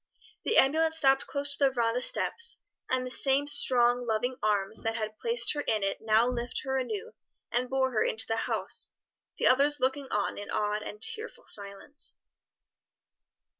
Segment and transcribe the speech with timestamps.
[0.45, 2.57] The ambulance stopped close to the veranda steps,
[2.89, 6.77] and the same strong, loving arms that had placed her in it now lifted her
[6.79, 7.13] anew
[7.51, 8.93] and bore her into the house,
[9.37, 12.15] the others looking on in awed and tearful silence.